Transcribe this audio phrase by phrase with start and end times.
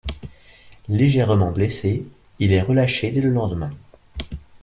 [0.89, 2.07] Légèrement blessé,
[2.39, 3.69] il est relâché dès le lendemain.